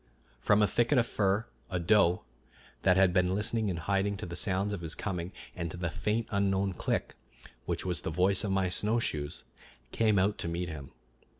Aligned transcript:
From 0.39 0.63
a 0.63 0.67
thicket 0.67 0.97
of 0.97 1.05
fir 1.05 1.45
a 1.69 1.77
doe, 1.77 2.23
that 2.81 2.97
had 2.97 3.13
been 3.13 3.35
listening 3.35 3.69
in 3.69 3.77
hiding 3.77 4.17
to 4.17 4.25
the 4.25 4.35
sounds 4.35 4.73
of 4.73 4.81
his 4.81 4.95
coming 4.95 5.31
and 5.55 5.69
to 5.69 5.77
the 5.77 5.91
faint 5.91 6.25
unknown 6.31 6.73
click, 6.73 7.13
which 7.65 7.85
was 7.85 8.01
the 8.01 8.09
voice 8.09 8.43
of 8.43 8.49
my 8.51 8.67
snowshoes, 8.67 9.43
came 9.91 10.17
out 10.17 10.39
to 10.39 10.47
meet 10.47 10.69
him. 10.69 10.91